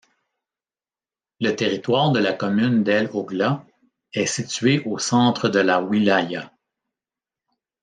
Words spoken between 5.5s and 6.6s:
la wilaya.